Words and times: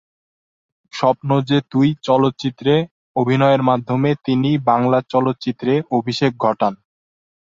স্বপ্ন 0.93 1.29
যে 1.41 1.57
তুই 1.71 1.87
চলচ্চিত্রে 2.03 2.73
অভিনয়ের 3.15 3.61
মাধ্যমে 3.63 4.09
তিনি 4.25 4.51
বাংলা 4.69 4.99
চলচ্চিত্রে 5.13 5.73
অভিষেক 5.91 6.31
ঘটান। 6.37 6.73